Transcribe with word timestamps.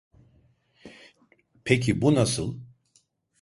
Peki 1.65 2.01
bu 2.01 2.15
nasıl? 2.15 2.55